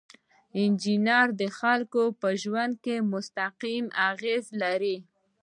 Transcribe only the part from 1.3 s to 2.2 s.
د خلکو